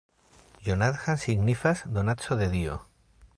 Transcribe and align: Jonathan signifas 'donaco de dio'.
Jonathan 0.65 1.15
signifas 1.25 1.83
'donaco 1.93 2.35
de 2.41 2.49
dio'. 2.57 2.81